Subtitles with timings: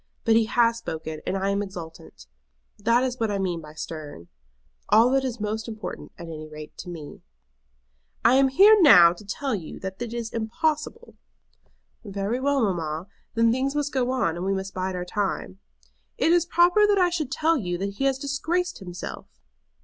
[0.25, 2.25] But he has spoken, and I am exultant.
[2.79, 4.29] That is what I mean by stern.
[4.89, 7.21] All that is most important, at any rate to me."
[8.25, 11.13] "I am here now to tell you that it is impossible."
[12.03, 13.09] "Very well, mamma.
[13.35, 15.59] Then things must go on, and we must bide our time."
[16.17, 19.27] "It is proper that I should tell you that he has disgraced himself."